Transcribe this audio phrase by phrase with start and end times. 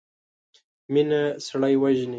[0.93, 2.09] مينه سړی وژني.